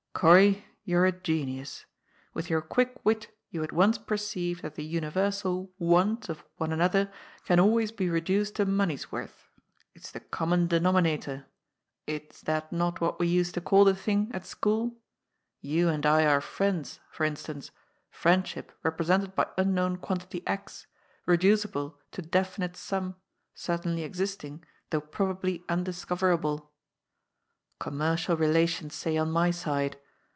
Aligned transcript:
"Gorry, 0.21 0.65
you 0.83 0.97
are 0.99 1.05
a 1.07 1.11
genius. 1.11 1.85
With 2.35 2.47
your 2.47 2.61
quick 2.61 2.99
wit 3.03 3.35
you 3.49 3.63
at 3.63 3.71
once 3.71 3.97
perceive 3.97 4.61
that 4.61 4.75
the 4.75 4.83
universal' 4.83 5.71
want' 5.79 6.27
of 6.29 6.43
one 6.57 6.71
another 6.71 7.11
can 7.45 7.59
always 7.59 7.91
be 7.91 8.07
reduced 8.07 8.55
to 8.55 8.65
money's 8.67 9.11
worth. 9.11 9.47
It 9.95 10.03
is 10.03 10.11
the 10.11 10.19
common 10.19 10.67
de 10.67 10.79
nominator; 10.79 11.45
is 12.05 12.41
that 12.41 12.71
not 12.71 13.01
what 13.01 13.19
we 13.19 13.27
used 13.29 13.55
to 13.55 13.61
call 13.61 13.83
the 13.85 13.95
thing 13.95 14.29
at 14.31 14.43
AIGRfi 14.43 14.43
DOUX. 14.43 14.55
233 14.59 14.59
school? 14.91 14.97
You 15.61 15.89
and 15.89 16.05
I 16.05 16.25
are 16.27 16.41
friends, 16.41 16.99
for 17.09 17.23
instance, 17.23 17.71
friendship 18.11 18.73
represented 18.83 19.33
by 19.33 19.47
unknown 19.57 19.97
quantity 19.97 20.45
X, 20.45 20.85
reducible 21.25 21.97
to 22.11 22.21
defi 22.21 22.61
nite 22.61 22.77
sum, 22.77 23.15
certainly 23.55 24.03
existing, 24.03 24.63
though 24.91 25.01
probably 25.01 25.63
undiscover 25.67 26.31
able. 26.31 26.69
Commercial 27.79 28.37
relations, 28.37 28.93
say, 28.93 29.17
on 29.17 29.31
my 29.31 29.49
side. 29.49 29.97